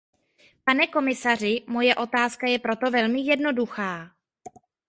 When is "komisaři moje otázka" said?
0.91-2.47